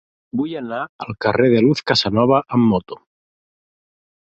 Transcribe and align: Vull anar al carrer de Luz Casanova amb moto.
Vull 0.39 0.53
anar 0.61 0.79
al 1.05 1.17
carrer 1.25 1.51
de 1.55 1.61
Luz 1.67 1.85
Casanova 1.93 2.41
amb 2.59 2.69
moto. 2.73 3.01